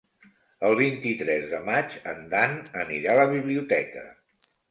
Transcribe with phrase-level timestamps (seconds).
[0.69, 4.07] El vint-i-tres de maig en Dan anirà a la biblioteca.